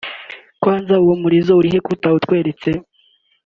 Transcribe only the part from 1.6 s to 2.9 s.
he ko atawutweretse